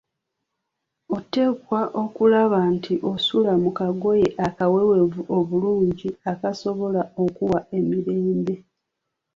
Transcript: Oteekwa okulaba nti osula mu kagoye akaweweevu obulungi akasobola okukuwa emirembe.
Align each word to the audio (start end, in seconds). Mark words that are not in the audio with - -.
Oteekwa 1.15 1.81
okulaba 2.03 2.59
nti 2.75 2.93
osula 3.11 3.51
mu 3.63 3.71
kagoye 3.77 4.27
akaweweevu 4.47 5.21
obulungi 5.37 6.09
akasobola 6.31 7.01
okukuwa 7.23 7.59
emirembe. 7.77 8.55